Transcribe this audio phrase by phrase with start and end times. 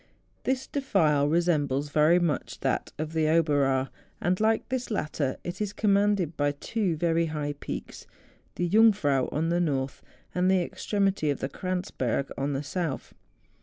[0.45, 5.73] This defile resembles very much that of the Oberaar; and, like this latter, it is
[5.73, 8.07] commanded by two very high peaks;
[8.55, 10.01] the Jungfrau on the north,
[10.33, 13.13] and the extremity of the Kranzberg on the south.